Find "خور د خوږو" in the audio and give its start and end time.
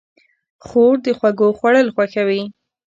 0.65-1.47